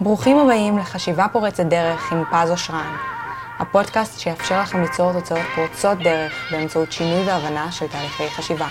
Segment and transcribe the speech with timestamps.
[0.00, 2.96] ברוכים הבאים לחשיבה פורצת דרך עם פז אושרן,
[3.58, 8.66] הפודקאסט שיאפשר לכם ליצור תוצאות פורצות דרך באמצעות שינוי והבנה של תהליכי חשיבה.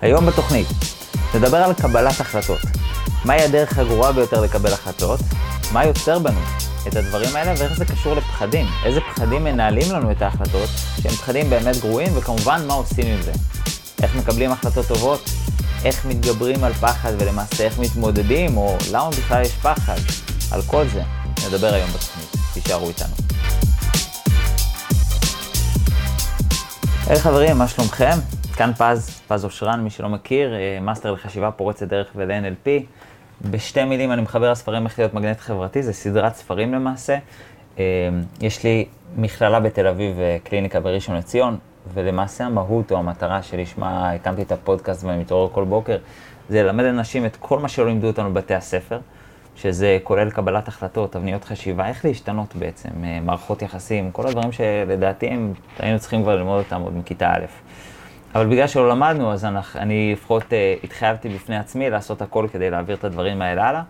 [0.00, 0.66] היום בתוכנית
[1.34, 2.58] נדבר על קבלת החלטות.
[3.24, 5.20] מהי הדרך הגרועה ביותר לקבל החלטות?
[5.72, 6.40] מה יוצר בנו
[6.88, 8.66] את הדברים האלה ואיך זה קשור לפחדים?
[8.84, 10.68] איזה פחדים מנהלים לנו את ההחלטות
[11.02, 13.32] שהם פחדים באמת גרועים וכמובן מה עושים עם זה?
[14.02, 15.30] איך מקבלים החלטות טובות?
[15.84, 19.98] איך מתגברים על פחד ולמעשה איך מתמודדים או למה בכלל יש פחד?
[20.52, 21.02] על כל זה
[21.48, 22.28] נדבר היום בתוכנית.
[22.54, 23.14] תישארו איתנו.
[27.06, 28.16] היי חברים, מה שלומכם?
[28.56, 32.68] כאן פז, פז אושרן, מי שלא מכיר, אה, מאסטר לחשיבה פורצת דרך ול-NLP.
[33.50, 37.18] בשתי מילים אני מחבר הספרים איך להיות מגנט חברתי, זה סדרת ספרים למעשה.
[37.78, 37.84] אה,
[38.40, 38.84] יש לי
[39.16, 41.58] מכללה בתל אביב וקליניקה בראשון לציון,
[41.94, 45.96] ולמעשה המהות או המטרה שלשמה הקמתי את הפודקאסט ואני מתעורר כל בוקר,
[46.48, 48.98] זה ללמד אנשים את כל מה שלא לימדו אותנו בבתי הספר.
[49.56, 55.26] שזה כולל קבלת החלטות, תבניות חשיבה, איך להשתנות בעצם, אה, מערכות יחסים, כל הדברים שלדעתי
[55.26, 57.46] הם, היינו צריכים כבר ללמוד אותם עוד מכיתה א'.
[58.34, 62.96] אבל בגלל שלא למדנו, אז אני לפחות uh, התחייבתי בפני עצמי לעשות הכל כדי להעביר
[62.96, 63.82] את הדברים האלה הלאה.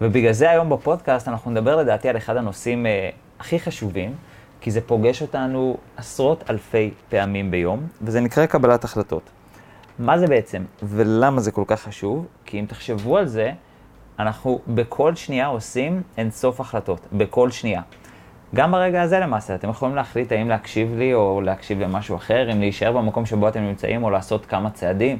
[0.00, 4.14] ובגלל זה היום בפודקאסט אנחנו נדבר לדעתי על אחד הנושאים uh, הכי חשובים,
[4.60, 9.30] כי זה פוגש אותנו עשרות אלפי פעמים ביום, וזה נקרא קבלת החלטות.
[9.98, 12.26] מה זה בעצם, ולמה זה כל כך חשוב?
[12.44, 13.52] כי אם תחשבו על זה,
[14.20, 17.82] אנחנו בכל שנייה עושים אינסוף החלטות, בכל שנייה.
[18.54, 22.60] גם ברגע הזה למעשה, אתם יכולים להחליט האם להקשיב לי או להקשיב למשהו אחר, אם
[22.60, 25.18] להישאר במקום שבו אתם נמצאים או לעשות כמה צעדים.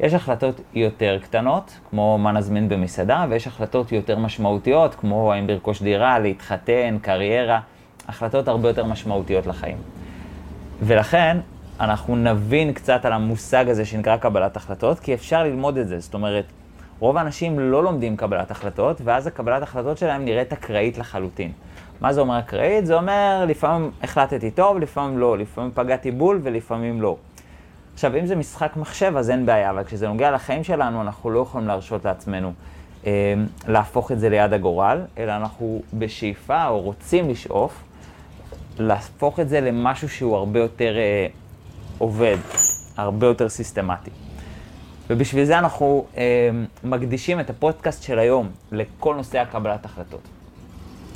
[0.00, 5.82] יש החלטות יותר קטנות, כמו מה נזמין במסעדה, ויש החלטות יותר משמעותיות, כמו האם לרכוש
[5.82, 7.60] דירה, להתחתן, קריירה,
[8.08, 9.76] החלטות הרבה יותר משמעותיות לחיים.
[10.82, 11.36] ולכן,
[11.80, 16.00] אנחנו נבין קצת על המושג הזה שנקרא קבלת החלטות, כי אפשר ללמוד את זה.
[16.00, 16.44] זאת אומרת,
[16.98, 21.52] רוב האנשים לא לומדים קבלת החלטות, ואז הקבלת החלטות שלהם נראית אקראית לחלוטין.
[22.00, 22.86] מה זה אומר אקראית?
[22.86, 27.16] זה אומר לפעמים החלטתי טוב, לפעמים לא, לפעמים פגעתי בול ולפעמים לא.
[27.94, 31.40] עכשיו, אם זה משחק מחשב, אז אין בעיה, אבל כשזה נוגע לחיים שלנו, אנחנו לא
[31.40, 32.52] יכולים להרשות לעצמנו
[33.06, 33.34] אה,
[33.68, 37.82] להפוך את זה ליד הגורל, אלא אנחנו בשאיפה, או רוצים לשאוף,
[38.78, 41.26] להפוך את זה למשהו שהוא הרבה יותר אה,
[41.98, 42.36] עובד,
[42.96, 44.25] הרבה יותר סיסטמטי.
[45.10, 46.50] ובשביל זה אנחנו אה,
[46.84, 50.20] מקדישים את הפודקאסט של היום לכל נושא הקבלת החלטות.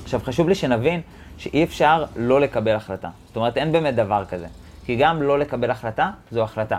[0.02, 1.00] עכשיו, חשוב לי שנבין
[1.38, 3.08] שאי אפשר לא לקבל החלטה.
[3.26, 4.46] זאת אומרת, אין באמת דבר כזה.
[4.84, 6.78] כי גם לא לקבל החלטה, זו החלטה.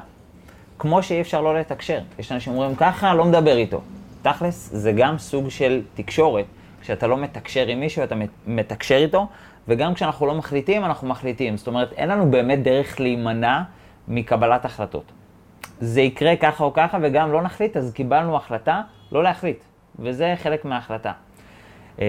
[0.79, 1.99] כמו שאי אפשר לא לתקשר.
[2.19, 3.81] יש אנשים שאומרים, ככה, לא מדבר איתו.
[4.22, 6.45] תכלס, זה גם סוג של תקשורת.
[6.81, 8.16] כשאתה לא מתקשר עם מישהו, אתה
[8.47, 9.28] מתקשר איתו,
[9.67, 11.57] וגם כשאנחנו לא מחליטים, אנחנו מחליטים.
[11.57, 13.61] זאת אומרת, אין לנו באמת דרך להימנע
[14.07, 15.11] מקבלת החלטות.
[15.81, 18.81] זה יקרה ככה או ככה, וגם לא נחליט, אז קיבלנו החלטה
[19.12, 19.64] לא להחליט,
[20.00, 21.12] וזה חלק מההחלטה.
[22.02, 22.06] אה,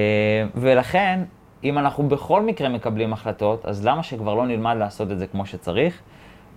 [0.54, 1.20] ולכן,
[1.64, 5.46] אם אנחנו בכל מקרה מקבלים החלטות, אז למה שכבר לא נלמד לעשות את זה כמו
[5.46, 6.00] שצריך,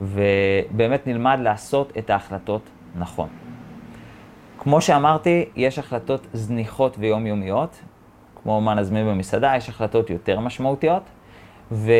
[0.01, 2.61] ובאמת נלמד לעשות את ההחלטות
[2.95, 3.29] נכון.
[4.57, 7.81] כמו שאמרתי, יש החלטות זניחות ויומיומיות,
[8.43, 11.03] כמו מה נזמין במסעדה, יש החלטות יותר משמעותיות,
[11.71, 11.91] ו...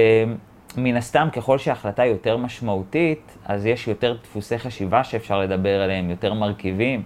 [0.78, 6.34] מן הסתם, ככל שההחלטה יותר משמעותית, אז יש יותר דפוסי חשיבה שאפשר לדבר עליהם, יותר
[6.34, 7.04] מרכיבים.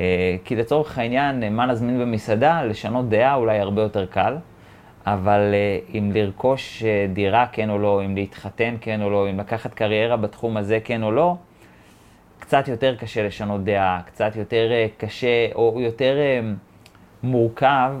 [0.00, 4.36] אה, כי לצורך העניין, מה נזמין במסעדה, לשנות דעה אולי הרבה יותר קל,
[5.06, 9.40] אבל אה, אם לרכוש אה, דירה כן או לא, אם להתחתן כן או לא, אם
[9.40, 11.36] לקחת קריירה בתחום הזה כן או לא,
[12.38, 16.16] קצת יותר קשה לשנות דעה, קצת יותר קשה או יותר
[17.22, 17.92] מורכב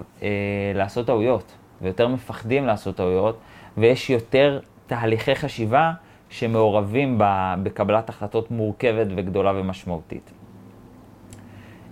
[0.74, 1.52] לעשות טעויות,
[1.82, 3.38] ויותר מפחדים לעשות טעויות,
[3.78, 5.92] ויש יותר תהליכי חשיבה
[6.30, 7.20] שמעורבים
[7.62, 10.32] בקבלת החלטות מורכבת וגדולה ומשמעותית.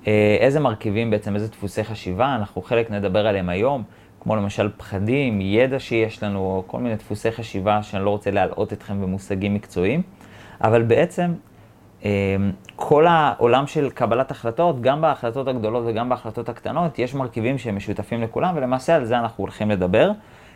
[0.07, 3.83] אה, איזה מרכיבים בעצם, איזה דפוסי חשיבה, אנחנו חלק נדבר עליהם היום,
[4.21, 9.03] כמו למשל פחדים, ידע שיש לנו, כל מיני דפוסי חשיבה שאני לא רוצה להלאות אתכם
[9.03, 10.03] במושגים מקצועיים,
[10.61, 11.35] אבל בעצם
[12.05, 12.11] אה,
[12.77, 18.23] כל העולם של קבלת החלטות, גם בהחלטות הגדולות וגם בהחלטות הקטנות, יש מרכיבים שהם משותפים
[18.23, 20.11] לכולם, ולמעשה על זה אנחנו הולכים לדבר.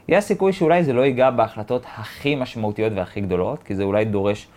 [0.08, 4.48] יש סיכוי שאולי זה לא ייגע בהחלטות הכי משמעותיות והכי גדולות, כי זה אולי דורש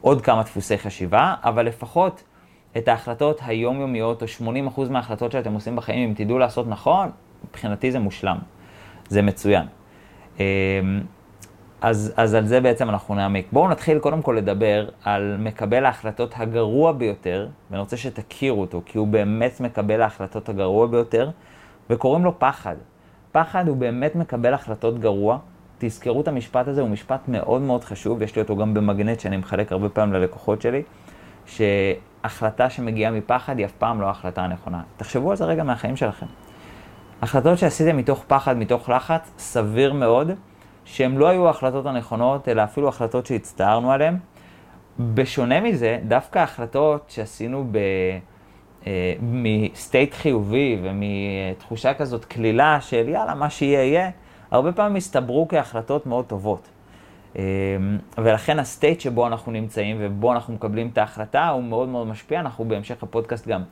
[0.00, 2.22] עוד כמה דפוסי חשיבה, אבל לפחות
[2.76, 4.26] את ההחלטות היומיומיות, או
[4.76, 7.10] 80% מההחלטות שאתם עושים בחיים, אם תדעו לעשות נכון,
[7.48, 8.38] מבחינתי זה מושלם.
[9.08, 9.66] זה מצוין.
[10.38, 10.44] אמ,
[11.80, 13.48] אז, אז על זה בעצם אנחנו נעמיק.
[13.52, 18.98] בואו נתחיל קודם כל לדבר על מקבל ההחלטות הגרוע ביותר, ואני רוצה שתכירו אותו, כי
[18.98, 21.30] הוא באמת מקבל ההחלטות הגרוע ביותר,
[21.90, 22.76] וקוראים לו פחד.
[23.32, 25.38] פחד הוא באמת מקבל החלטות גרוע.
[25.78, 29.36] תזכרו את המשפט הזה, הוא משפט מאוד מאוד חשוב, יש לי אותו גם במגנט שאני
[29.36, 30.82] מחלק הרבה פעמים ללקוחות שלי,
[31.46, 34.82] שהחלטה שמגיעה מפחד היא אף פעם לא ההחלטה הנכונה.
[34.96, 36.26] תחשבו על זה רגע מהחיים שלכם.
[37.22, 40.30] החלטות שעשיתם מתוך פחד, מתוך לחץ, סביר מאוד
[40.84, 44.16] שהן לא היו ההחלטות הנכונות, אלא אפילו החלטות שהצטערנו עליהן.
[45.14, 47.78] בשונה מזה, דווקא ההחלטות שעשינו ב...
[48.86, 54.10] אה, מסטייט חיובי ומתחושה כזאת קלילה של יאללה, מה שיהיה יהיה,
[54.50, 56.68] הרבה פעמים הסתברו כהחלטות מאוד טובות.
[57.36, 57.42] אה,
[58.18, 62.40] ולכן הסטייט שבו אנחנו נמצאים ובו אנחנו מקבלים את ההחלטה הוא מאוד מאוד משפיע.
[62.40, 63.62] אנחנו בהמשך הפודקאסט גם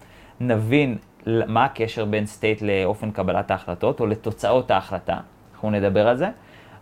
[0.40, 0.96] נבין
[1.26, 5.16] מה הקשר בין סטייט לאופן קבלת ההחלטות או לתוצאות ההחלטה.
[5.52, 6.28] אנחנו נדבר על זה.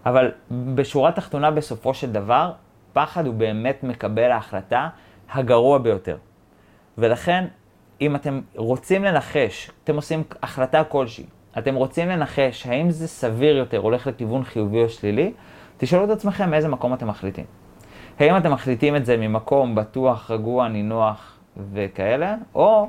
[0.06, 0.31] אבל
[0.75, 2.52] בשורה תחתונה, בסופו של דבר,
[2.93, 4.88] פחד הוא באמת מקבל ההחלטה
[5.32, 6.17] הגרוע ביותר.
[6.99, 7.44] ולכן,
[8.00, 11.25] אם אתם רוצים לנחש, אתם עושים החלטה כלשהי,
[11.58, 15.32] אתם רוצים לנחש האם זה סביר יותר, הולך לכיוון חיובי או שלילי,
[15.76, 17.44] תשאלו את עצמכם מאיזה מקום אתם מחליטים.
[18.19, 21.38] האם אתם מחליטים את זה ממקום בטוח, רגוע, נינוח
[21.72, 22.88] וכאלה, או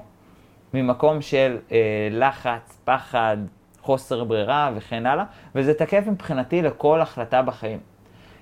[0.74, 1.77] ממקום של אה,
[2.12, 3.38] לחץ, פחד,
[3.81, 5.24] חוסר ברירה וכן הלאה,
[5.56, 7.80] וזה תקף מבחינתי לכל החלטה בחיים.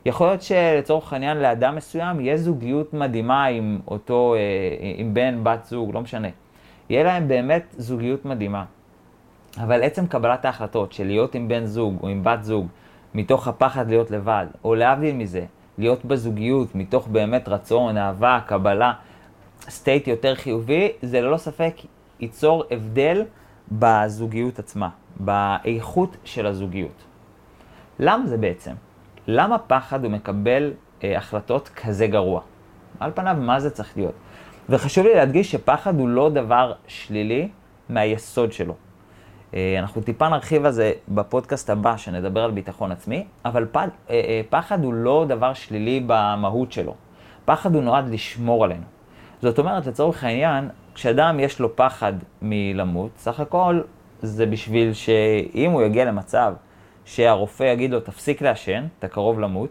[0.05, 4.39] יכול להיות שלצורך העניין לאדם מסוים יהיה זוגיות מדהימה עם אותו, אה,
[4.95, 6.27] עם בן, בת זוג, לא משנה.
[6.89, 8.65] יהיה להם באמת זוגיות מדהימה.
[9.57, 12.67] אבל עצם קבלת ההחלטות של להיות עם בן זוג או עם בת זוג,
[13.13, 15.45] מתוך הפחד להיות לבד, או להבדיל מזה,
[15.77, 18.93] להיות בזוגיות מתוך באמת רצון, אהבה, קבלה,
[19.69, 21.73] סטייט יותר חיובי, זה ללא ספק
[22.19, 23.23] ייצור הבדל
[23.71, 24.89] בזוגיות עצמה,
[25.19, 27.03] באיכות של הזוגיות.
[27.99, 28.73] למה זה בעצם?
[29.27, 30.73] למה פחד הוא מקבל
[31.03, 32.41] אה, החלטות כזה גרוע?
[32.99, 34.15] על פניו, מה זה צריך להיות?
[34.69, 37.47] וחשוב לי להדגיש שפחד הוא לא דבר שלילי
[37.89, 38.73] מהיסוד שלו.
[39.53, 44.15] אה, אנחנו טיפה נרחיב על זה בפודקאסט הבא, שנדבר על ביטחון עצמי, אבל פד, אה,
[44.15, 46.95] אה, פחד הוא לא דבר שלילי במהות שלו.
[47.45, 48.83] פחד הוא נועד לשמור עלינו.
[49.41, 53.81] זאת אומרת, לצורך העניין, כשאדם יש לו פחד מלמות, סך הכל
[54.21, 56.53] זה בשביל שאם הוא יגיע למצב
[57.05, 59.69] שהרופא יגיד לו, תפסיק לעשן, אתה קרוב למות,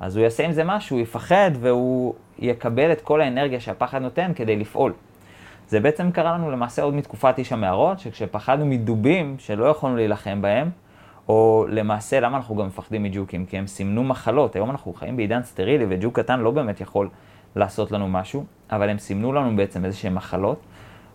[0.00, 4.32] אז הוא יעשה עם זה משהו, הוא יפחד והוא יקבל את כל האנרגיה שהפחד נותן
[4.34, 4.92] כדי לפעול.
[5.68, 10.70] זה בעצם קרה לנו למעשה עוד מתקופת איש המערות, שכשפחדנו מדובים שלא יכולנו להילחם בהם,
[11.28, 13.46] או למעשה, למה אנחנו גם מפחדים מג'וקים?
[13.46, 14.56] כי הם סימנו מחלות.
[14.56, 17.08] היום אנחנו חיים בעידן סטרילי, וג'וק קטן לא באמת יכול
[17.56, 20.60] לעשות לנו משהו, אבל הם סימנו לנו בעצם איזה שהן מחלות,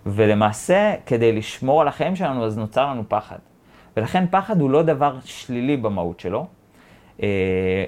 [0.06, 3.38] ולמעשה, כדי לשמור על החיים שלנו, אז נוצר לנו פחד.
[3.97, 6.47] ולכן פחד הוא לא דבר שלילי במהות שלו,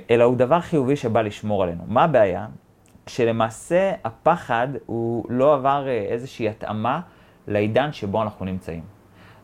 [0.09, 1.83] אלא הוא דבר חיובי שבא לשמור עלינו.
[1.87, 2.47] מה הבעיה?
[3.07, 6.99] שלמעשה הפחד הוא לא עבר אה, איזושהי התאמה
[7.47, 8.83] לעידן שבו אנחנו נמצאים.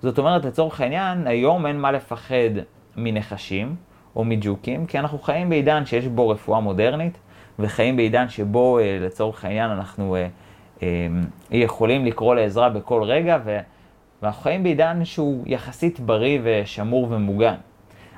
[0.02, 2.50] זאת אומרת, לצורך העניין, היום אין מה לפחד
[2.98, 3.76] מנחשים
[4.16, 7.18] או מג'וקים, כי אנחנו חיים בעידן שיש בו רפואה מודרנית,
[7.60, 10.16] וחיים בעידן שבו, אה, לצורך העניין, אנחנו
[11.52, 13.38] יכולים לקרוא לעזרה בכל רגע,
[14.22, 17.56] ואנחנו חיים בעידן שהוא יחסית בריא ושמור ומוגן.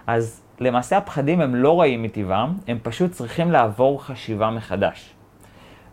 [0.08, 5.14] אז למעשה הפחדים הם לא רעים מטבעם, הם פשוט צריכים לעבור חשיבה מחדש.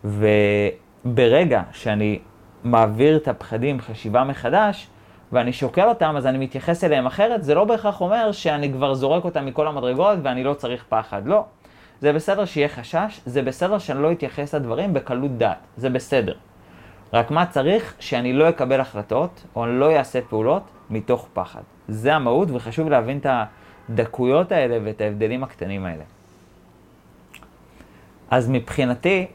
[0.03, 2.19] וברגע שאני
[2.63, 4.87] מעביר את הפחדים חשיבה מחדש,
[5.31, 9.23] ואני שוקל אותם, אז אני מתייחס אליהם אחרת, זה לא בהכרח אומר שאני כבר זורק
[9.23, 11.21] אותם מכל המדרגות ואני לא צריך פחד.
[11.25, 11.45] לא.
[11.99, 16.33] זה בסדר שיהיה חשש, זה בסדר שאני לא אתייחס לדברים בקלות דעת, זה בסדר.
[17.13, 17.93] רק מה צריך?
[17.99, 21.61] שאני לא אקבל החלטות, או אני לא אעשה פעולות מתוך פחד.
[21.87, 23.25] זה המהות, וחשוב להבין את
[23.89, 26.03] הדקויות האלה ואת ההבדלים הקטנים האלה.
[28.31, 29.27] אז מבחינתי,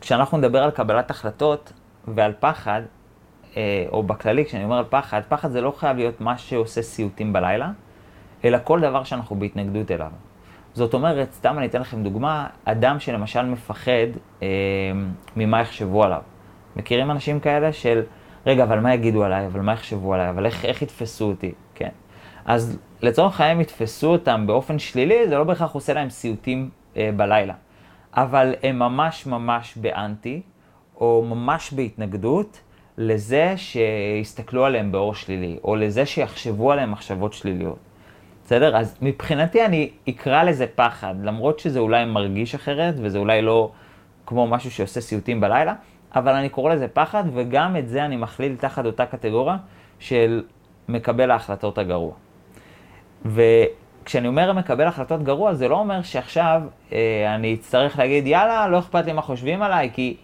[0.00, 1.72] כשאנחנו נדבר על קבלת החלטות
[2.08, 2.82] ועל פחד,
[3.56, 7.32] אה, או בכללי, כשאני אומר על פחד, פחד זה לא חייב להיות מה שעושה סיוטים
[7.32, 7.70] בלילה,
[8.44, 10.10] אלא כל דבר שאנחנו בהתנגדות אליו.
[10.74, 14.08] זאת אומרת, סתם אני אתן לכם דוגמה, אדם שלמשל מפחד
[14.42, 14.48] אה,
[15.36, 16.22] ממה יחשבו עליו.
[16.76, 18.02] מכירים אנשים כאלה של,
[18.46, 21.88] רגע, אבל מה יגידו עליי, אבל מה יחשבו עליי, אבל איך, איך יתפסו אותי, כן.
[22.44, 27.54] אז לצורך העניין יתפסו אותם באופן שלילי, זה לא בהכרח עושה להם סיוטים אה, בלילה.
[28.14, 30.42] אבל הם ממש ממש באנטי,
[31.00, 32.60] או ממש בהתנגדות,
[32.98, 37.78] לזה שיסתכלו עליהם באור שלילי, או לזה שיחשבו עליהם מחשבות שליליות.
[38.44, 38.76] בסדר?
[38.76, 43.70] אז מבחינתי אני אקרא לזה פחד, למרות שזה אולי מרגיש אחרת, וזה אולי לא
[44.26, 45.74] כמו משהו שעושה סיוטים בלילה,
[46.14, 49.56] אבל אני קורא לזה פחד, וגם את זה אני מכליל תחת אותה קטגוריה
[49.98, 50.42] של
[50.88, 52.12] מקבל ההחלטות הגרוע.
[53.24, 58.78] וכשאני אומר מקבל החלטות גרוע, זה לא אומר שעכשיו אה, אני אצטרך להגיד, יאללה, לא
[58.78, 60.16] אכפת לי מה חושבים עליי, כי,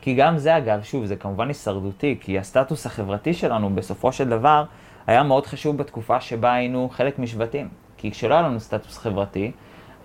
[0.00, 4.64] כי גם זה, אגב, שוב, זה כמובן הישרדותי, כי הסטטוס החברתי שלנו, בסופו של דבר,
[5.06, 7.68] היה מאוד חשוב בתקופה שבה היינו חלק משבטים.
[7.96, 9.52] כי כשלא היה לנו סטטוס חברתי,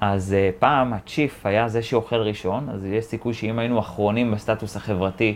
[0.01, 4.75] אז uh, פעם הצ'יף היה זה שאוכל ראשון, אז יש סיכוי שאם היינו אחרונים בסטטוס
[4.75, 5.35] החברתי,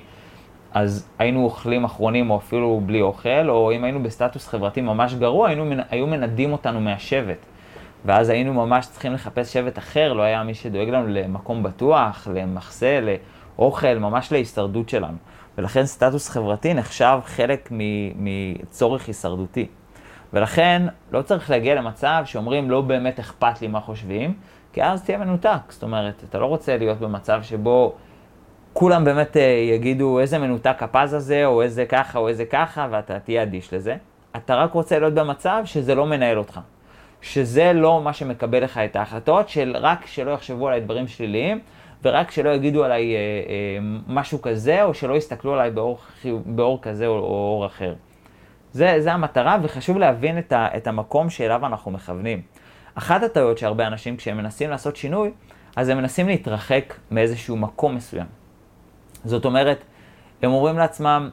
[0.73, 5.47] אז היינו אוכלים אחרונים או אפילו בלי אוכל, או אם היינו בסטטוס חברתי ממש גרוע,
[5.47, 7.45] היינו, היו מנדים אותנו מהשבט.
[8.05, 12.99] ואז היינו ממש צריכים לחפש שבט אחר, לא היה מי שדואג לנו למקום בטוח, למחסה,
[13.57, 15.17] לאוכל, ממש להישרדות שלנו.
[15.57, 17.69] ולכן סטטוס חברתי נחשב חלק
[18.15, 19.67] מצורך הישרדותי.
[20.33, 20.81] ולכן
[21.11, 24.33] לא צריך להגיע למצב שאומרים לא באמת אכפת לי מה חושבים,
[24.73, 25.59] כי אז תהיה מנותק.
[25.69, 27.95] זאת אומרת, אתה לא רוצה להיות במצב שבו
[28.79, 29.41] כולם באמת אה,
[29.73, 33.95] יגידו איזה מנותק הפז הזה, או איזה ככה, או איזה ככה, ואתה תהיה אדיש לזה.
[34.35, 36.59] אתה רק רוצה להיות במצב שזה לא מנהל אותך.
[37.21, 41.59] שזה לא מה שמקבל לך את ההחלטות, של רק שלא יחשבו עליי דברים שליליים,
[42.03, 45.99] ורק שלא יגידו עליי אה, אה, משהו כזה, או שלא יסתכלו עליי באור,
[46.45, 47.93] באור כזה או, או אור אחר.
[48.71, 52.41] זה, זה המטרה, וחשוב להבין את, ה, את המקום שאליו אנחנו מכוונים.
[52.95, 55.31] אחת הטעויות שהרבה אנשים, כשהם מנסים לעשות שינוי,
[55.75, 58.46] אז הם מנסים להתרחק מאיזשהו מקום מסוים.
[59.25, 59.83] זאת אומרת,
[60.41, 61.29] הם אומרים לעצמם,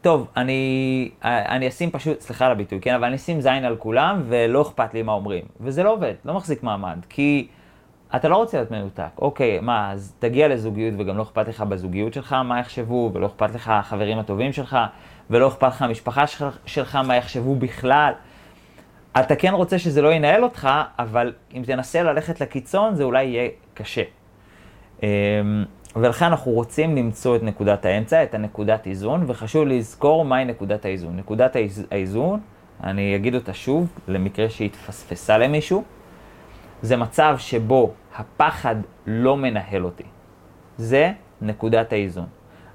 [0.00, 4.22] טוב, אני, אני אשים פשוט, סליחה על הביטוי, כן, אבל אני אשים זין על כולם
[4.28, 5.44] ולא אכפת לי מה אומרים.
[5.60, 7.48] וזה לא עובד, לא מחזיק מעמד, כי
[8.16, 9.08] אתה לא רוצה להיות מנותק.
[9.18, 13.54] אוקיי, מה, אז תגיע לזוגיות וגם לא אכפת לך בזוגיות שלך מה יחשבו, ולא אכפת
[13.54, 14.78] לך החברים הטובים שלך,
[15.30, 16.24] ולא אכפת לך המשפחה
[16.66, 18.12] שלך מה יחשבו בכלל.
[19.20, 20.68] אתה כן רוצה שזה לא ינהל אותך,
[20.98, 24.02] אבל אם תנסה ללכת לקיצון, זה אולי יהיה קשה.
[25.96, 31.16] ולכן אנחנו רוצים למצוא את נקודת האמצע, את הנקודת איזון, וחשוב לזכור מהי נקודת האיזון.
[31.16, 31.56] נקודת
[31.90, 32.40] האיזון,
[32.84, 35.84] אני אגיד אותה שוב, למקרה שהתפספסה למישהו,
[36.82, 40.04] זה מצב שבו הפחד לא מנהל אותי.
[40.78, 42.26] זה נקודת האיזון.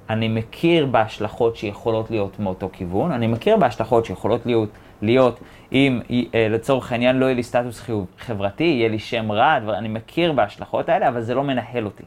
[0.10, 4.70] אני מכיר בהשלכות שיכולות להיות מאותו כיוון, אני מכיר בהשלכות שיכולות להיות,
[5.02, 5.40] להיות
[5.72, 10.32] אם אה, לצורך העניין לא יהיה לי סטטוס חברתי, יהיה לי שם רע, אני מכיר
[10.32, 12.04] בהשלכות האלה, אבל זה לא מנהל אותי.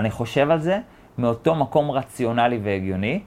[0.00, 0.78] אני חושב על זה
[1.18, 3.20] מאותו מקום רציונלי והגיוני,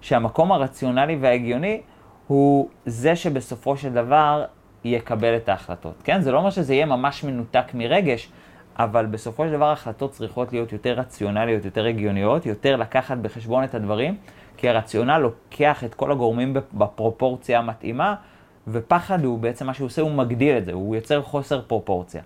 [0.00, 1.80] שהמקום הרציונלי וההגיוני
[2.26, 4.44] הוא זה שבסופו של דבר
[4.84, 5.94] יקבל את ההחלטות.
[6.04, 6.20] כן?
[6.20, 8.28] זה לא אומר שזה יהיה ממש מנותק מרגש,
[8.78, 13.74] אבל בסופו של דבר ההחלטות צריכות להיות יותר רציונליות, יותר הגיוניות, יותר לקחת בחשבון את
[13.74, 14.16] הדברים,
[14.56, 18.14] כי הרציונל לוקח את כל הגורמים בפרופורציה המתאימה,
[18.68, 22.22] ופחד הוא בעצם מה שהוא עושה, הוא מגדיל את זה, הוא יוצר חוסר פרופורציה.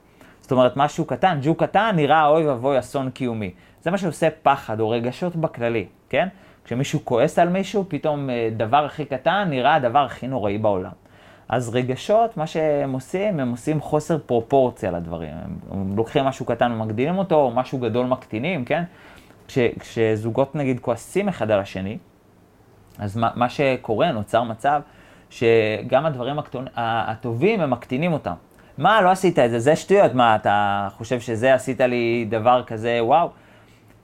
[0.50, 3.50] זאת אומרת, משהו קטן, ג'ו קטן נראה אוי ואבוי אסון קיומי.
[3.82, 6.28] זה מה שעושה פחד או רגשות בכללי, כן?
[6.64, 10.90] כשמישהו כועס על מישהו, פתאום אה, דבר הכי קטן נראה הדבר הכי נוראי בעולם.
[11.48, 15.30] אז רגשות, מה שהם עושים, הם עושים חוסר פרופורציה לדברים.
[15.70, 18.82] הם לוקחים משהו קטן ומגדילים אותו, או משהו גדול מקטינים, כן?
[19.48, 21.98] כש, כשזוגות נגיד כועסים אחד על השני,
[22.98, 24.80] אז מה, מה שקורה, נוצר מצב
[25.30, 26.64] שגם הדברים הקטונ...
[26.76, 28.34] הטובים, הם מקטינים אותם.
[28.80, 32.98] מה, לא עשית את זה, זה שטויות, מה, אתה חושב שזה עשית לי דבר כזה,
[33.00, 33.30] וואו.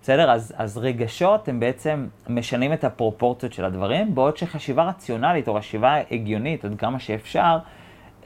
[0.02, 0.30] בסדר?
[0.30, 5.96] אז, אז רגשות הם בעצם משנים את הפרופורציות של הדברים, בעוד שחשיבה רציונלית או חשיבה
[6.10, 7.58] הגיונית, עד כמה שאפשר,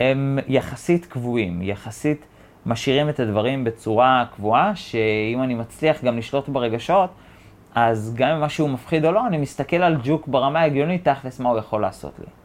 [0.01, 2.27] הם יחסית קבועים, יחסית
[2.67, 7.11] משאירים את הדברים בצורה קבועה, שאם אני מצליח גם לשלוט ברגשות,
[7.75, 11.49] אז גם אם משהו מפחיד או לא, אני מסתכל על ג'וק ברמה ההגיונית, תכלס מה
[11.49, 12.40] הוא יכול לעשות לי.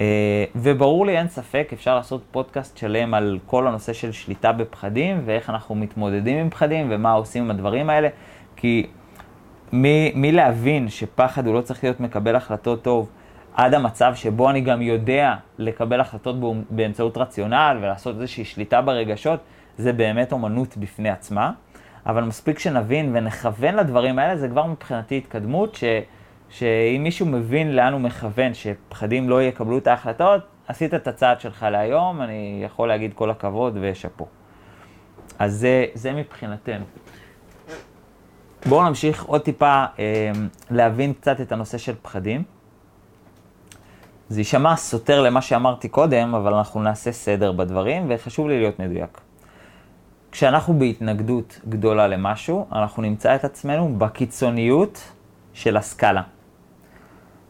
[0.00, 5.22] אה, וברור לי, אין ספק, אפשר לעשות פודקאסט שלם על כל הנושא של שליטה בפחדים,
[5.24, 8.08] ואיך אנחנו מתמודדים עם פחדים, ומה עושים עם הדברים האלה.
[8.56, 8.86] כי
[10.14, 13.10] מלהבין שפחד הוא לא צריך להיות מקבל החלטות טוב,
[13.54, 16.36] עד המצב שבו אני גם יודע לקבל החלטות
[16.70, 19.40] באמצעות רציונל ולעשות איזושהי שליטה ברגשות,
[19.78, 21.52] זה באמת אומנות בפני עצמה.
[22.06, 25.84] אבל מספיק שנבין ונכוון לדברים האלה, זה כבר מבחינתי התקדמות, ש,
[26.58, 31.62] שאם מישהו מבין לאן הוא מכוון, שפחדים לא יקבלו את ההחלטות, עשית את הצעד שלך
[31.62, 34.26] להיום, אני יכול להגיד כל הכבוד ושאפו.
[35.38, 36.84] אז זה, זה מבחינתנו.
[38.66, 40.32] בואו נמשיך עוד טיפה אה,
[40.70, 42.42] להבין קצת את הנושא של פחדים.
[44.28, 49.20] זה יישמע סותר למה שאמרתי קודם, אבל אנחנו נעשה סדר בדברים, וחשוב לי להיות מדויק.
[50.32, 55.12] כשאנחנו בהתנגדות גדולה למשהו, אנחנו נמצא את עצמנו בקיצוניות
[55.54, 56.22] של הסקאלה.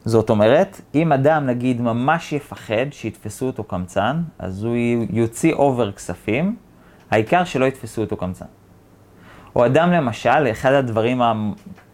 [0.06, 4.76] זאת אומרת, אם אדם נגיד ממש יפחד שיתפסו אותו קמצן, אז הוא
[5.10, 6.56] יוציא אובר כספים,
[7.10, 8.44] העיקר שלא יתפסו אותו קמצן.
[9.56, 11.22] או אדם למשל, אחד הדברים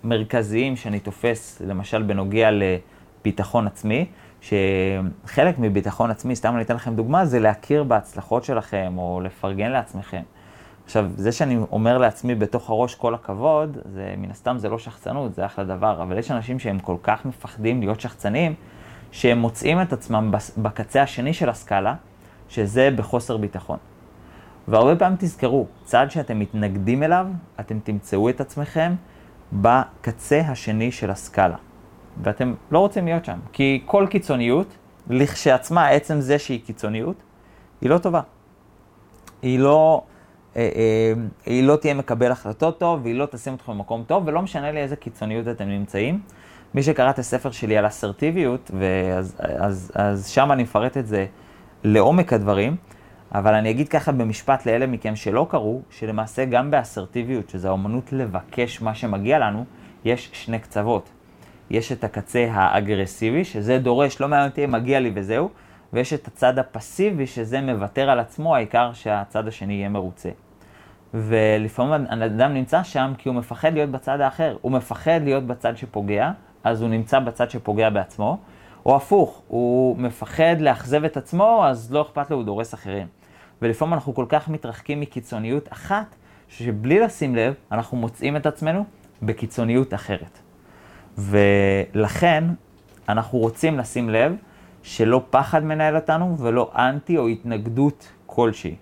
[0.04, 4.06] המרכזיים שאני תופס, למשל בנוגע לביטחון עצמי,
[4.40, 10.22] שחלק מביטחון עצמי, סתם אני אתן לכם דוגמה, זה להכיר בהצלחות שלכם, או לפרגן לעצמכם.
[10.84, 15.34] עכשיו, זה שאני אומר לעצמי בתוך הראש כל הכבוד, זה מן הסתם זה לא שחצנות,
[15.34, 18.54] זה אחלה דבר, אבל יש אנשים שהם כל כך מפחדים להיות שחצנים,
[19.12, 21.94] שהם מוצאים את עצמם בקצה השני של הסקאלה,
[22.48, 23.78] שזה בחוסר ביטחון.
[24.68, 27.26] והרבה פעמים תזכרו, צעד שאתם מתנגדים אליו,
[27.60, 28.94] אתם תמצאו את עצמכם
[29.52, 31.56] בקצה השני של הסקאלה.
[32.22, 33.38] ואתם לא רוצים להיות שם.
[33.52, 34.66] כי כל קיצוניות,
[35.10, 37.16] לכשעצמה, עצם זה שהיא קיצוניות,
[37.80, 38.20] היא לא טובה.
[39.42, 40.02] היא לא,
[41.46, 44.80] היא לא תהיה מקבל החלטות טוב, והיא לא תשים אתכם במקום טוב, ולא משנה לי
[44.80, 46.20] איזה קיצוניות אתם נמצאים.
[46.74, 48.70] מי שקרא את הספר שלי על אסרטיביות,
[49.18, 51.26] אז, אז, אז שם אני מפרט את זה
[51.84, 52.76] לעומק הדברים,
[53.34, 58.82] אבל אני אגיד ככה במשפט לאלה מכם שלא קראו, שלמעשה גם באסרטיביות, שזו האומנות לבקש
[58.82, 59.64] מה שמגיע לנו,
[60.04, 61.08] יש שני קצוות.
[61.70, 65.50] יש את הקצה האגרסיבי, שזה דורש, לא מעניין אותי, מגיע לי וזהו,
[65.92, 70.30] ויש את הצד הפסיבי, שזה מוותר על עצמו, העיקר שהצד השני יהיה מרוצה.
[71.14, 76.30] ולפעמים האדם נמצא שם כי הוא מפחד להיות בצד האחר, הוא מפחד להיות בצד שפוגע,
[76.64, 78.38] אז הוא נמצא בצד שפוגע בעצמו,
[78.86, 83.06] או הפוך, הוא מפחד לאכזב את עצמו, אז לא אכפת לו, הוא דורס אחרים.
[83.62, 86.16] ולפעמים אנחנו כל כך מתרחקים מקיצוניות אחת,
[86.48, 88.84] שבלי לשים לב, אנחנו מוצאים את עצמנו
[89.22, 90.38] בקיצוניות אחרת.
[91.18, 92.44] ולכן,
[93.08, 94.36] אנחנו רוצים לשים לב
[94.82, 98.74] שלא פחד מנהל אותנו ולא אנטי או התנגדות כלשהי.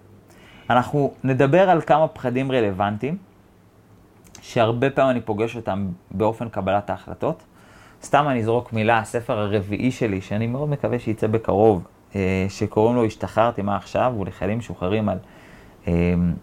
[0.71, 3.17] אנחנו נדבר על כמה פחדים רלוונטיים,
[4.41, 7.43] שהרבה פעמים אני פוגש אותם באופן קבלת ההחלטות.
[8.03, 13.05] סתם אני אזרוק מילה, הספר הרביעי שלי, שאני מאוד מקווה שייצא בקרוב, אה, שקוראים לו
[13.05, 15.19] השתחררתי מה עכשיו, הוא לחיילים משוחררים על,
[15.89, 15.93] אה,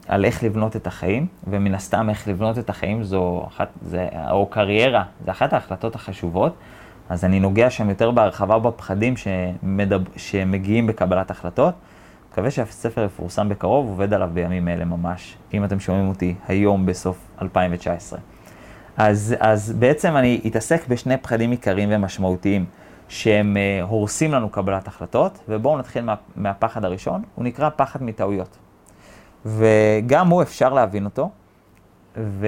[0.08, 4.46] על איך לבנות את החיים, ומן הסתם איך לבנות את החיים זו אחת, זה, או
[4.46, 6.54] קריירה, זה אחת ההחלטות החשובות.
[7.10, 10.00] אז אני נוגע שם יותר בהרחבה בפחדים שמדב...
[10.16, 11.74] שמגיעים בקבלת החלטות.
[12.32, 17.18] מקווה שהספר יפורסם בקרוב, עובד עליו בימים אלה ממש, אם אתם שומעים אותי היום בסוף
[17.42, 18.20] 2019.
[18.98, 22.66] אז, אז בעצם אני אתעסק בשני פחדים עיקריים ומשמעותיים
[23.10, 28.58] שהם uh, הורסים לנו קבלת החלטות, ובואו נתחיל מה, מהפחד הראשון, הוא נקרא פחד מטעויות.
[29.46, 31.30] וגם הוא אפשר להבין אותו,
[32.18, 32.48] ו...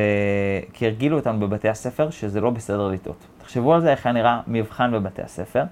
[0.74, 3.26] כי הרגילו אותנו בבתי הספר שזה לא בסדר לטעות.
[3.50, 5.64] תחשבו על זה, איך היה נראה מבחן בבתי הספר.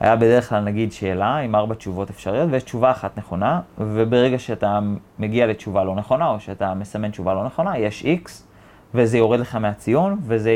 [0.00, 4.78] היה בדרך כלל נגיד שאלה עם ארבע תשובות אפשריות, ויש תשובה אחת נכונה, וברגע שאתה
[5.18, 8.30] מגיע לתשובה לא נכונה, או שאתה מסמן תשובה לא נכונה, יש X,
[8.94, 10.52] וזה יורד לך מהציון, וזה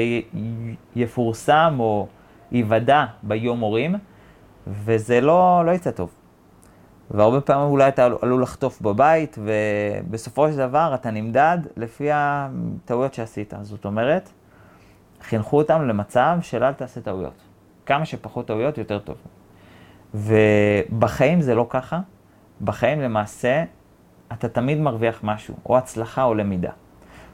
[0.96, 2.06] יפורסם או
[2.52, 3.94] ייוודע ביום הורים,
[4.66, 6.10] וזה לא, לא יצא טוב.
[7.10, 13.54] והרבה פעמים אולי אתה עלול לחטוף בבית, ובסופו של דבר אתה נמדד לפי הטעויות שעשית.
[13.62, 14.30] זאת אומרת,
[15.28, 17.42] חינכו אותם למצב של אל תעשה טעויות.
[17.86, 19.16] כמה שפחות טעויות, יותר טוב.
[20.14, 22.00] ובחיים זה לא ככה.
[22.60, 23.64] בחיים למעשה,
[24.32, 26.70] אתה תמיד מרוויח משהו, או הצלחה או למידה.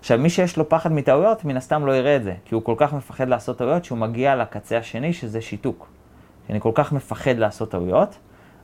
[0.01, 2.75] עכשיו, מי שיש לו פחד מטעויות, מן הסתם לא יראה את זה, כי הוא כל
[2.77, 5.89] כך מפחד לעשות טעויות, שהוא מגיע לקצה השני, שזה שיתוק.
[6.51, 8.19] אני כל כך מפחד לעשות טעויות,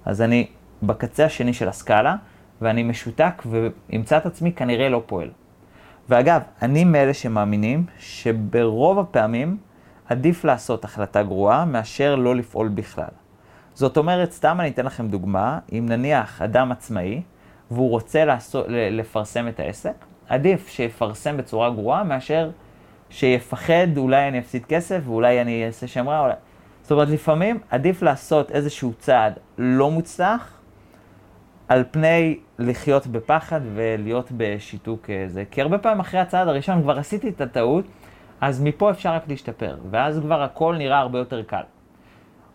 [0.05, 0.47] אז אני
[0.83, 2.17] בקצה השני של הסקאלה,
[2.61, 5.31] ואני משותק ואמצא את עצמי כנראה לא פועל.
[6.09, 9.57] ואגב, אני מאלה שמאמינים שברוב הפעמים
[10.09, 13.09] עדיף לעשות החלטה גרועה מאשר לא לפעול בכלל.
[13.75, 17.23] זאת אומרת, סתם אני אתן לכם דוגמה, אם נניח אדם עצמאי
[17.71, 22.51] והוא רוצה לעשות, לפרסם את העסק, עדיף שיפרסם בצורה גרועה מאשר
[23.11, 26.21] שיפחד, אולי אני אפסיד כסף ואולי אני אעשה שם רע.
[26.21, 26.35] אולי...
[26.83, 30.56] זאת אומרת, לפעמים עדיף לעשות איזשהו צעד לא מוצלח
[31.69, 35.45] על פני לחיות בפחד ולהיות בשיתוק אה, זה.
[35.51, 37.85] כי הרבה פעמים אחרי הצעד הראשון כבר עשיתי את הטעות,
[38.41, 41.63] אז מפה אפשר רק להשתפר, ואז כבר הכל נראה הרבה יותר קל.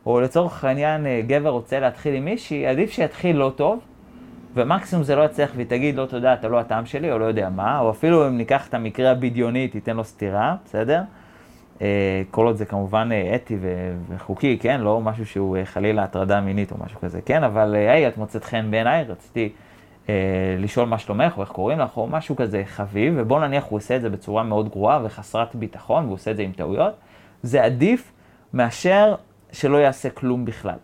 [0.05, 3.79] או לצורך העניין, אה, גבר רוצה להתחיל עם מישהי, עדיף שיתחיל לא טוב,
[4.53, 7.49] ומקסימום זה לא יצליח והיא תגיד, לא תודה, אתה לא הטעם שלי, או לא יודע
[7.49, 11.01] מה, או אפילו אם ניקח את המקרה הבדיוני, תיתן לו סטירה, בסדר?
[11.81, 13.57] אה, כל עוד זה כמובן אה, אתי
[14.09, 14.81] וחוקי, כן?
[14.81, 17.43] לא משהו שהוא אה, חלילה הטרדה מינית או משהו כזה, כן?
[17.43, 19.49] אבל היי, את מוצאת חן בעיניי, רציתי
[20.09, 20.13] אה,
[20.59, 23.95] לשאול מה שלומך, או איך קוראים לך, או משהו כזה חביב, ובוא נניח הוא עושה
[23.95, 26.93] את זה בצורה מאוד גרועה וחסרת ביטחון, והוא עושה את זה עם טעויות,
[27.43, 28.11] זה עדיף
[28.53, 29.15] מאשר
[29.51, 30.77] שלא יעשה כלום בכלל.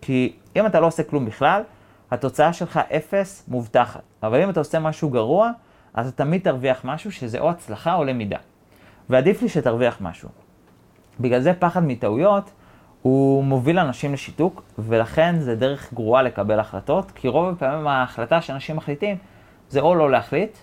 [0.00, 1.62] כי אם אתה לא עושה כלום בכלל,
[2.10, 4.00] התוצאה שלך אפס מובטחת.
[4.22, 5.50] אבל אם אתה עושה משהו גרוע,
[5.94, 8.38] אז אתה תמיד תרוויח משהו שזה או הצלחה או למידה.
[9.10, 10.28] ועדיף לי שתרוויח משהו.
[11.20, 12.50] בגלל זה פחד מטעויות
[13.02, 18.76] הוא מוביל אנשים לשיתוק, ולכן זה דרך גרועה לקבל החלטות, כי רוב הפעמים ההחלטה שאנשים
[18.76, 19.16] מחליטים
[19.68, 20.58] זה או לא להחליט,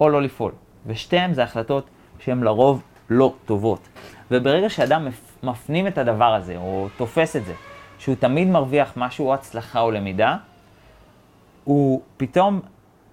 [0.00, 0.52] או לא לפעול.
[0.86, 1.86] ושתיהן זה החלטות
[2.18, 3.88] שהן לרוב לא טובות.
[4.30, 5.08] וברגע שאדם
[5.42, 7.54] מפנים את הדבר הזה, או תופס את זה,
[7.98, 10.36] שהוא תמיד מרוויח משהו, או הצלחה או למידה,
[11.64, 12.60] הוא פתאום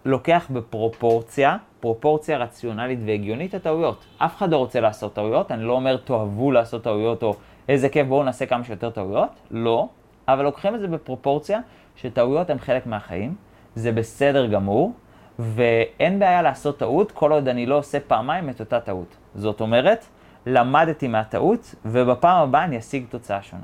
[0.05, 4.05] לוקח בפרופורציה, פרופורציה רציונלית והגיונית הטעויות.
[4.17, 7.35] אף אחד לא רוצה לעשות טעויות, אני לא אומר תאהבו לעשות טעויות או
[7.69, 9.87] איזה כיף בואו נעשה כמה שיותר טעויות, לא,
[10.27, 11.59] אבל לוקחים את זה בפרופורציה
[11.95, 13.35] שטעויות הן חלק מהחיים,
[13.75, 14.93] זה בסדר גמור,
[15.39, 19.17] ואין בעיה לעשות טעות כל עוד אני לא עושה פעמיים את אותה טעות.
[19.35, 20.05] זאת אומרת,
[20.45, 23.63] למדתי מהטעות, ובפעם הבאה אני אשיג תוצאה שונה.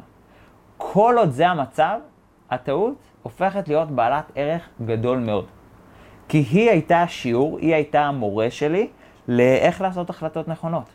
[0.77, 1.99] כל עוד זה המצב,
[2.49, 5.45] הטעות הופכת להיות בעלת ערך גדול מאוד.
[6.27, 8.87] כי היא הייתה השיעור, היא הייתה המורה שלי
[9.27, 10.89] לאיך לעשות החלטות נכונות.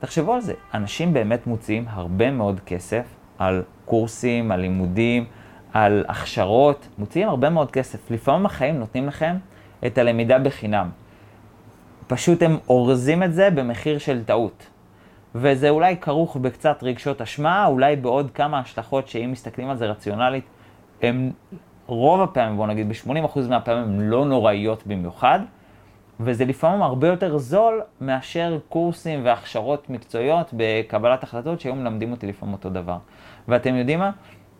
[0.00, 3.04] תחשבו על זה, אנשים באמת מוציאים הרבה מאוד כסף
[3.38, 5.24] על קורסים, על לימודים,
[5.72, 8.10] על הכשרות, מוציאים הרבה מאוד כסף.
[8.10, 9.36] לפעמים החיים נותנים לכם
[9.86, 10.90] את הלמידה בחינם.
[12.06, 14.66] פשוט הם אורזים את זה במחיר של טעות.
[15.34, 20.44] וזה אולי כרוך בקצת רגשות אשמה, אולי בעוד כמה השלכות שאם מסתכלים על זה רציונלית,
[21.02, 21.30] הם
[21.88, 25.40] רוב הפעמים, בואו נגיד ב-80% מהפעמים, הם לא נוראיות במיוחד,
[26.20, 32.54] וזה לפעמים הרבה יותר זול מאשר קורסים והכשרות מקצועיות בקבלת החלטות שהיו מלמדים אותי לפעמים
[32.54, 32.98] אותו דבר.
[33.48, 34.10] ואתם יודעים מה?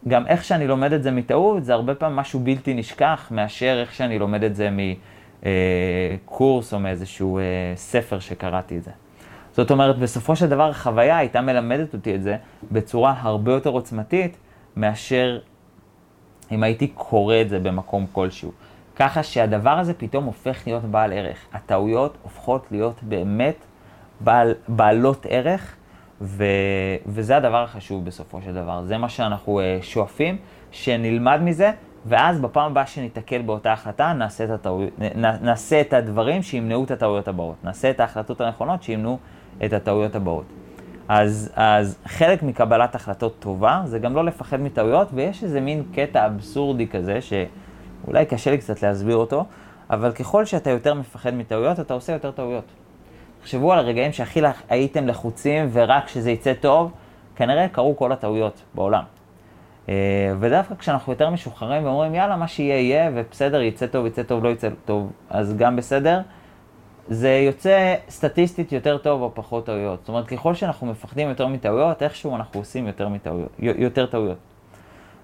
[0.08, 3.94] גם איך שאני לומד את זה מטעות, זה הרבה פעמים משהו בלתי נשכח מאשר איך
[3.94, 4.68] שאני לומד את זה
[5.42, 7.42] מקורס או מאיזשהו אה,
[7.76, 8.90] ספר שקראתי את זה.
[9.52, 12.36] זאת אומרת, בסופו של דבר החוויה הייתה מלמדת אותי את זה
[12.72, 14.36] בצורה הרבה יותר עוצמתית
[14.76, 15.38] מאשר
[16.52, 18.52] אם הייתי קורא את זה במקום כלשהו.
[18.96, 21.38] ככה שהדבר הזה פתאום הופך להיות בעל ערך.
[21.52, 23.56] הטעויות הופכות להיות באמת
[24.20, 25.76] בעל, בעלות ערך,
[26.20, 26.44] ו,
[27.06, 28.82] וזה הדבר החשוב בסופו של דבר.
[28.84, 30.36] זה מה שאנחנו uh, שואפים,
[30.70, 31.72] שנלמד מזה,
[32.06, 34.82] ואז בפעם הבאה שניתקל באותה החלטה, נעשה את, הטעו...
[34.98, 37.56] נ, נעשה את הדברים שימנעו את הטעויות הבאות.
[37.64, 39.18] נעשה את ההחלטות הנכונות שימנעו
[39.64, 40.44] את הטעויות הבאות.
[41.08, 46.26] אז, אז חלק מקבלת החלטות טובה זה גם לא לפחד מטעויות, ויש איזה מין קטע
[46.26, 49.44] אבסורדי כזה, שאולי קשה לי קצת להסביר אותו,
[49.90, 52.64] אבל ככל שאתה יותר מפחד מטעויות, אתה עושה יותר טעויות.
[53.40, 56.92] תחשבו על הרגעים שהכי הייתם לחוצים ורק כשזה יצא טוב,
[57.36, 59.02] כנראה קרו כל הטעויות בעולם.
[59.88, 59.94] אה,
[60.40, 64.48] ודווקא כשאנחנו יותר משוחררים ואומרים, יאללה, מה שיהיה יהיה, ובסדר, יצא טוב, יצא טוב, לא
[64.48, 66.20] יצא טוב, אז גם בסדר,
[67.08, 70.00] זה יוצא סטטיסטית יותר טוב או פחות טעויות.
[70.00, 74.38] זאת אומרת, ככל שאנחנו מפחדים יותר מטעויות, איכשהו אנחנו עושים יותר, מטעויות, יותר טעויות.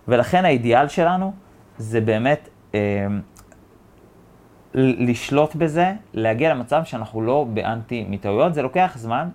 [0.09, 1.33] ולכן האידיאל שלנו
[1.79, 3.07] זה באמת אה,
[4.75, 8.55] לשלוט בזה, להגיע למצב שאנחנו לא באנטי מטעויות.
[8.55, 9.29] זה לוקח זמן,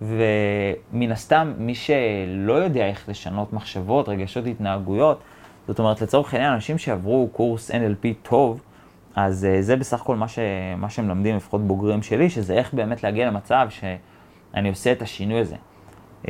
[0.00, 5.20] ומן הסתם, מי שלא יודע איך לשנות מחשבות, רגשות, התנהגויות,
[5.68, 8.60] זאת אומרת, לצורך העניין, אנשים שעברו קורס NLP טוב,
[9.14, 10.38] אז uh, זה בסך הכל מה, ש,
[10.76, 15.56] מה שמלמדים, לפחות בוגרים שלי, שזה איך באמת להגיע למצב שאני עושה את השינוי הזה.
[16.22, 16.26] uh,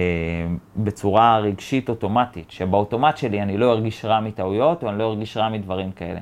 [0.76, 5.48] בצורה רגשית אוטומטית, שבאוטומט שלי אני לא ארגיש רע מטעויות, או אני לא ארגיש רע
[5.48, 6.20] מדברים כאלה.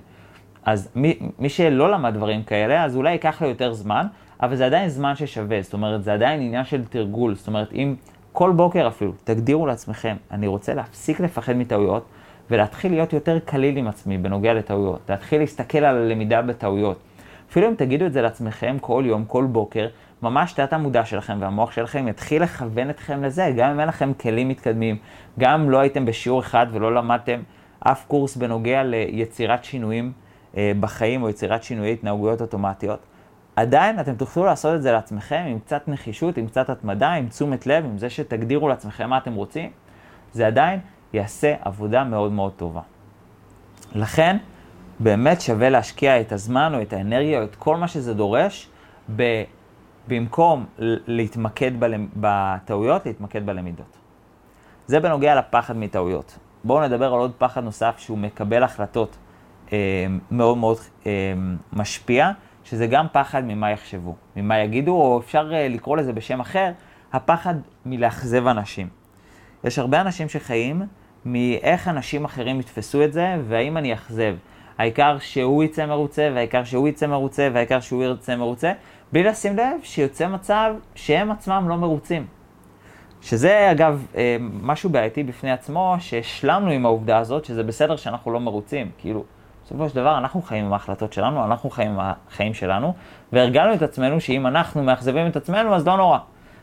[0.64, 4.06] אז מי, מי שלא למד דברים כאלה, אז אולי ייקח לו יותר זמן,
[4.42, 7.94] אבל זה עדיין זמן ששווה, זאת אומרת, זה עדיין עניין של תרגול, זאת אומרת, אם
[8.32, 12.04] כל בוקר אפילו, תגדירו לעצמכם, אני רוצה להפסיק לפחד מטעויות,
[12.50, 16.98] ולהתחיל להיות יותר קליל עם עצמי בנוגע לטעויות, להתחיל להסתכל על הלמידה בטעויות.
[17.50, 19.88] אפילו אם תגידו את זה לעצמכם כל יום, כל בוקר,
[20.22, 24.48] ממש תת המודע שלכם והמוח שלכם יתחיל לכוון אתכם לזה, גם אם אין לכם כלים
[24.48, 24.96] מתקדמים,
[25.38, 27.40] גם אם לא הייתם בשיעור אחד ולא למדתם
[27.80, 30.12] אף קורס בנוגע ליצירת שינויים
[30.56, 33.00] אה, בחיים או יצירת שינויי התנהגויות אוטומטיות.
[33.56, 37.66] עדיין אתם תוכלו לעשות את זה לעצמכם עם קצת נחישות, עם קצת התמדה, עם תשומת
[37.66, 39.70] לב, עם זה שתגדירו לעצמכם מה אתם רוצים.
[40.32, 40.80] זה עדיין
[41.12, 42.80] יעשה עבודה מאוד מאוד טובה.
[43.94, 44.36] לכן,
[45.00, 48.68] באמת שווה להשקיע את הזמן או את האנרגיה או את כל מה שזה דורש,
[49.16, 49.42] ב,
[50.08, 50.66] במקום
[51.06, 51.72] להתמקד
[52.16, 53.98] בטעויות, להתמקד בלמידות.
[54.86, 56.38] זה בנוגע לפחד מטעויות.
[56.64, 59.16] בואו נדבר על עוד פחד נוסף שהוא מקבל החלטות
[59.72, 61.12] אה, מאוד מאוד אה,
[61.72, 62.30] משפיע,
[62.64, 66.72] שזה גם פחד ממה יחשבו, ממה יגידו, או אפשר אה, לקרוא לזה בשם אחר,
[67.12, 67.54] הפחד
[67.86, 68.97] מלאכזב אנשים.
[69.64, 70.82] יש הרבה אנשים שחיים
[71.24, 74.34] מאיך אנשים אחרים יתפסו את זה, והאם אני אכזב.
[74.78, 78.72] העיקר שהוא יצא מרוצה, והעיקר שהוא יצא מרוצה, והעיקר שהוא יצא מרוצה,
[79.12, 82.26] בלי לשים לב שיוצא מצב שהם עצמם לא מרוצים.
[83.20, 88.40] שזה אגב אה, משהו בעייתי בפני עצמו, שהשלמנו עם העובדה הזאת, שזה בסדר שאנחנו לא
[88.40, 88.90] מרוצים.
[88.98, 89.24] כאילו,
[89.64, 92.94] בסופו של דבר אנחנו חיים עם ההחלטות שלנו, אנחנו חיים עם החיים שלנו,
[93.32, 96.18] והרגלנו את עצמנו שאם אנחנו מאכזבים את עצמנו אז לא נורא.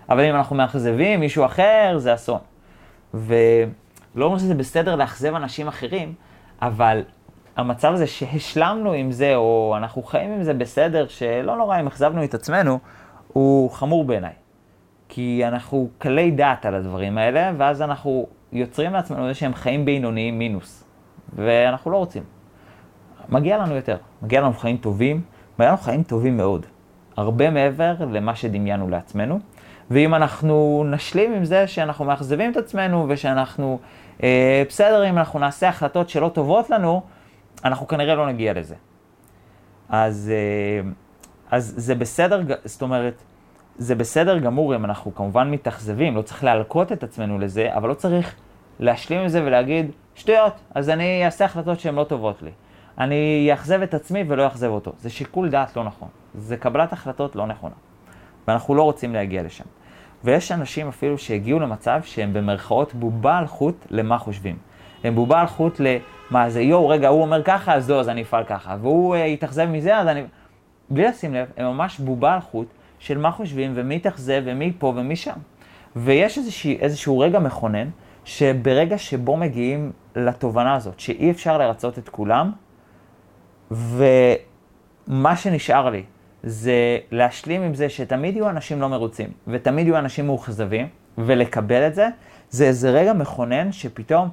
[0.09, 2.39] אבל אם אנחנו מאכזבים מישהו אחר, זה אסון.
[3.15, 6.13] ולא אומר שזה בסדר לאכזב אנשים אחרים,
[6.61, 7.01] אבל
[7.57, 12.23] המצב הזה שהשלמנו עם זה, או אנחנו חיים עם זה בסדר, שלא נורא אם אכזבנו
[12.23, 12.79] את עצמנו,
[13.27, 14.33] הוא חמור בעיניי.
[15.09, 20.39] כי אנחנו קלי דעת על הדברים האלה, ואז אנחנו יוצרים לעצמנו איזה שהם חיים בינוניים
[20.39, 20.83] מינוס.
[21.35, 22.23] ואנחנו לא רוצים.
[23.29, 23.97] מגיע לנו יותר.
[24.21, 25.21] מגיע לנו חיים טובים,
[25.59, 26.65] מגיע לנו חיים טובים מאוד.
[27.17, 29.39] הרבה מעבר למה שדמיינו לעצמנו.
[29.91, 33.79] ואם אנחנו נשלים עם זה שאנחנו מאכזבים את עצמנו ושאנחנו
[34.23, 37.01] אה, בסדר, אם אנחנו נעשה החלטות שלא טובות לנו,
[37.65, 38.75] אנחנו כנראה לא נגיע לזה.
[39.89, 40.89] אז, אה,
[41.51, 43.23] אז זה בסדר, זאת אומרת,
[43.77, 47.93] זה בסדר גמור אם אנחנו כמובן מתאכזבים, לא צריך להלקות את עצמנו לזה, אבל לא
[47.93, 48.35] צריך
[48.79, 52.51] להשלים עם זה ולהגיד, שטויות, אז אני אעשה החלטות שהן לא טובות לי.
[52.97, 54.91] אני אאכזב את עצמי ולא אאכזב אותו.
[54.99, 56.07] זה שיקול דעת לא נכון.
[56.35, 57.75] זה קבלת החלטות לא נכונה.
[58.47, 59.63] ואנחנו לא רוצים להגיע לשם.
[60.23, 64.57] ויש אנשים אפילו שהגיעו למצב שהם במרכאות בובה על חוט למה חושבים.
[65.03, 68.21] הם בובה על חוט למה זה, יואו, רגע, הוא אומר ככה, אז לא, אז אני
[68.21, 68.75] אפעל ככה.
[68.81, 70.23] והוא uh, יתאכזב מזה, אז אני...
[70.89, 72.67] בלי לשים לב, הם ממש בובה על חוט
[72.99, 75.35] של מה חושבים ומי יתאכזב ומי פה ומי שם.
[75.95, 77.89] ויש איזשה, איזשהו רגע מכונן,
[78.25, 82.51] שברגע שבו מגיעים לתובנה הזאת, שאי אפשר לרצות את כולם,
[83.71, 86.03] ומה שנשאר לי
[86.45, 91.95] זה להשלים עם זה שתמיד יהיו אנשים לא מרוצים, ותמיד יהיו אנשים מאוכזבים, ולקבל את
[91.95, 92.07] זה,
[92.49, 94.29] זה איזה רגע מכונן שפתאום,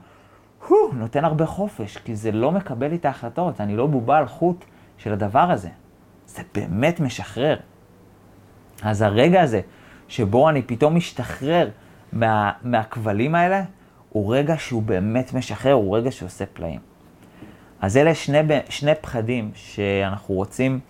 [0.69, 4.27] הו, נותן הרבה חופש, כי זה לא מקבל לי את ההחלטות, אני לא בובה על
[4.27, 4.65] חוט
[4.99, 5.69] של הדבר הזה.
[6.27, 7.57] זה באמת משחרר.
[8.83, 9.61] אז הרגע הזה,
[10.09, 11.69] שבו אני פתאום משתחרר
[12.13, 13.63] מה, מהכבלים האלה,
[14.09, 16.81] הוא רגע שהוא באמת משחרר, הוא רגע שעושה פלאים.
[17.81, 20.81] אז אלה שני, שני פחדים שאנחנו רוצים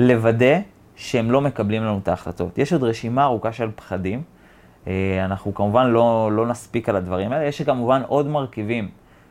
[0.00, 0.58] לוודא
[0.96, 2.58] שהם לא מקבלים לנו את ההחלטות.
[2.58, 4.22] יש עוד רשימה ארוכה של פחדים.
[4.86, 7.44] אה, אנחנו כמובן לא, לא נספיק על הדברים האלה.
[7.44, 8.88] יש כמובן עוד מרכיבים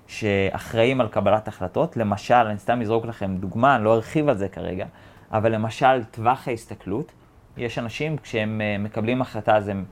[0.08, 1.97] שאחראים על קבלת החלטות.
[1.97, 4.86] למשל, אני סתם אזרוק לכם דוגמה, אני לא ארחיב על זה כרגע,
[5.32, 7.12] אבל למשל, טווח ההסתכלות.
[7.58, 9.86] יש אנשים, כשהם אה, מקבלים החלטה, אז הם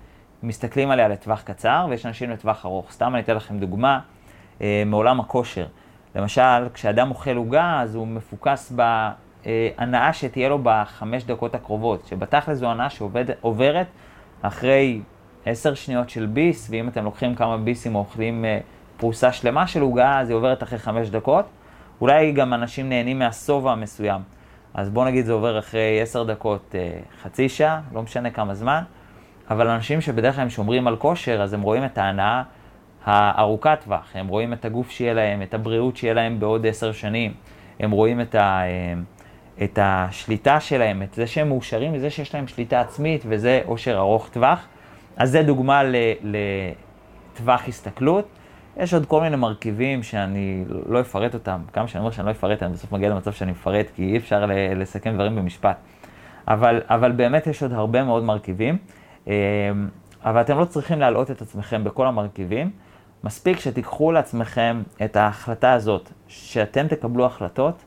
[0.44, 2.92] מסתכלים עליה לטווח קצר, ויש אנשים לטווח ארוך.
[2.92, 4.00] סתם אני אתן לכם דוגמה
[4.62, 5.66] אה, מעולם הכושר.
[6.16, 8.72] למשל, כשאדם אוכל עוגה, אז הוא מפוקס
[9.46, 13.88] בהנאה שתהיה לו בחמש דקות הקרובות, שבתכל'ס זו הנאה שעוברת
[14.42, 15.02] אחרי
[15.46, 18.60] עשר שניות של ביס, ואם אתם לוקחים כמה ביסים או אוכלים אה,
[18.98, 21.46] פרוסה שלמה של עוגה, אז היא עוברת אחרי חמש דקות.
[22.02, 24.22] אולי גם אנשים נהנים מהשובע המסוים.
[24.74, 28.84] אז בואו נגיד זה עובר אחרי עשר דקות, אה, חצי שעה, לא משנה כמה זמן.
[29.50, 32.44] אבל אנשים שבדרך כלל הם שומרים על כושר, אז הם רואים את ההנאה
[33.06, 37.34] הארוכת טווח, הם רואים את הגוף שיהיה להם, את הבריאות שיהיה להם בעוד עשר שנים,
[37.80, 38.62] הם רואים את, ה,
[39.64, 44.30] את השליטה שלהם, את זה שהם מאושרים מזה שיש להם שליטה עצמית, וזה עושר ארוך
[44.30, 44.68] טווח.
[45.18, 45.82] אז זה דוגמה
[46.24, 48.28] לטווח הסתכלות.
[48.78, 52.64] יש עוד כל מיני מרכיבים שאני לא אפרט אותם, כמה שאני אומר שאני לא אפרט,
[52.64, 55.78] אני בסוף מגיע למצב שאני אפרט, כי אי אפשר לסכם דברים במשפט.
[56.48, 58.78] אבל, אבל באמת יש עוד הרבה מאוד מרכיבים.
[59.28, 59.34] אמ,
[60.24, 62.72] אבל אתם לא צריכים להלאות את עצמכם בכל המרכיבים.
[63.24, 67.84] מספיק שתיקחו לעצמכם את ההחלטה הזאת, שאתם תקבלו החלטות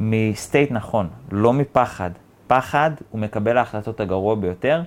[0.00, 2.10] מסטייט נכון, לא מפחד.
[2.46, 4.82] פחד הוא מקבל ההחלטות הגרוע ביותר,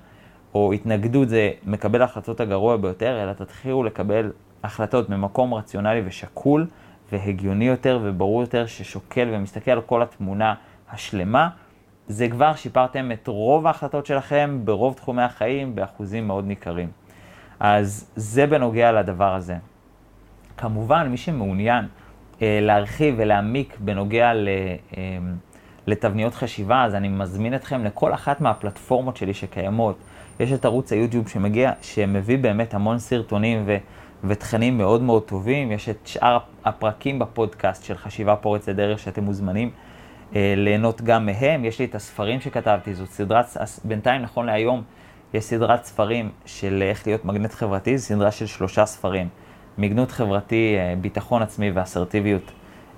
[0.54, 4.32] או התנגדות זה מקבל ההחלטות הגרוע ביותר, אלא תתחילו לקבל
[4.64, 6.68] החלטות ממקום רציונלי ושקול
[7.12, 10.54] והגיוני יותר וברור יותר, ששוקל ומסתכל על כל התמונה
[10.92, 11.50] השלמה,
[12.08, 16.90] זה כבר שיפרתם את רוב ההחלטות שלכם ברוב תחומי החיים באחוזים מאוד ניכרים.
[17.60, 19.56] אז זה בנוגע לדבר הזה.
[20.58, 21.86] כמובן, מי שמעוניין
[22.42, 24.50] להרחיב ולהעמיק בנוגע ל,
[24.98, 25.18] אה,
[25.88, 29.98] לתבניות חשיבה, אז אני מזמין אתכם לכל אחת מהפלטפורמות שלי שקיימות.
[30.40, 33.78] יש את ערוץ היוטיוב שמגיע, שמביא באמת המון סרטונים ו,
[34.24, 35.72] ותכנים מאוד מאוד טובים.
[35.72, 39.72] יש את שאר הפרקים בפודקאסט של חשיבה פורץ לדרך שאתם מוזמנים
[40.36, 41.66] אה, ליהנות גם מהם.
[41.66, 43.46] יש לי את הספרים שכתבתי, זאת סדרת,
[43.86, 44.82] בינתיים, נכון להיום,
[45.34, 49.28] יש סדרת ספרים של איך להיות מגנט חברתי, זו סדרה של שלושה ספרים.
[49.78, 52.52] מגנות חברתי, אה, ביטחון עצמי ואסרטיביות,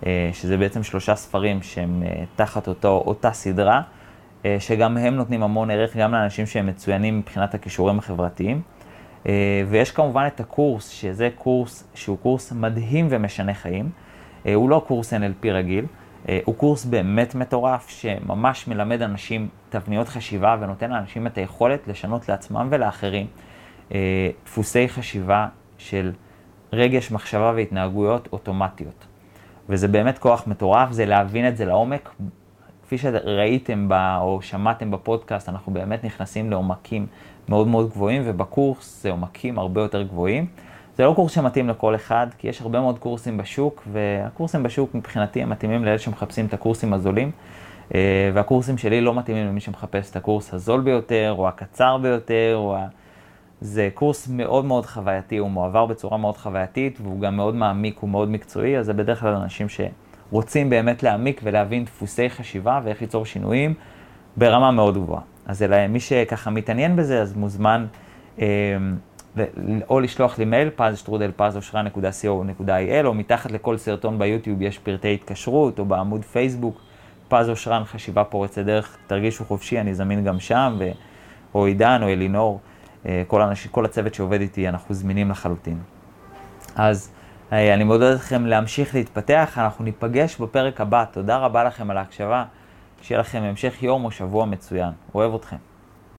[0.06, 2.04] אה, שזה בעצם שלושה ספרים שהם
[2.36, 3.82] תחת אותו, אותה סדרה,
[4.60, 8.62] שגם הם נותנים המון ערך גם לאנשים שהם מצוינים מבחינת הכישורים החברתיים.
[9.70, 13.89] ויש כמובן את הקורס, שזה קורס שהוא קורס מדהים ומשנה חיים.
[14.44, 15.86] הוא לא קורס NLP רגיל,
[16.30, 22.30] אה, הוא קורס באמת מטורף, שממש מלמד אנשים תבניות חשיבה ונותן לאנשים את היכולת לשנות
[22.30, 23.28] לעצמם ולאחרים
[23.94, 26.12] אה, דפוסי חשיבה של
[26.73, 29.05] רגש, מחשבה והתנהגויות אוטומטיות.
[29.69, 32.10] וזה באמת כוח מטורף, זה להבין את זה לעומק.
[32.84, 37.05] כפי שראיתם ב, או שמעתם בפודקאסט, אנחנו באמת נכנסים לעומקים
[37.49, 40.45] מאוד מאוד גבוהים, ובקורס זה עומקים הרבה יותר גבוהים.
[40.97, 45.41] זה לא קורס שמתאים לכל אחד, כי יש הרבה מאוד קורסים בשוק, והקורסים בשוק מבחינתי
[45.41, 47.32] הם מתאימים לאלה שמחפשים את הקורסים הזולים,
[47.95, 52.75] אה, והקורסים שלי לא מתאימים למי שמחפש את הקורס הזול ביותר, או הקצר ביותר, או
[52.75, 52.88] ה...
[53.62, 58.10] זה קורס מאוד מאוד חווייתי, הוא מועבר בצורה מאוד חווייתית, והוא גם מאוד מעמיק, הוא
[58.10, 63.26] מאוד מקצועי, אז זה בדרך כלל אנשים שרוצים באמת להעמיק ולהבין דפוסי חשיבה ואיך ליצור
[63.26, 63.74] שינויים
[64.38, 65.22] ברמה מאוד גבוהה.
[65.45, 67.86] אז אלא מי שככה מתעניין בזה, אז מוזמן...
[68.41, 68.45] אה,
[69.89, 71.04] או לשלוח לי מייל, פז
[71.36, 76.82] פז אושרן.co.il, או מתחת לכל סרטון ביוטיוב יש פרטי התקשרות, או בעמוד פייסבוק,
[77.28, 80.80] פז אושרן חשיבה פורצת דרך, תרגישו חופשי, אני זמין גם שם,
[81.54, 82.60] או עידן, או אלינור,
[83.27, 85.79] כל, אנש, כל הצוות שעובד איתי, אנחנו זמינים לחלוטין.
[86.75, 87.12] אז
[87.51, 91.05] אני מעודד אתכם להמשיך להתפתח, אנחנו ניפגש בפרק הבא.
[91.12, 92.45] תודה רבה לכם על ההקשבה,
[93.01, 94.91] שיהיה לכם המשך יום או שבוע מצוין.
[95.15, 95.55] אוהב אתכם.